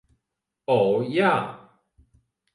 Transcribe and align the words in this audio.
O, 0.75 0.77
jā. 1.17 1.29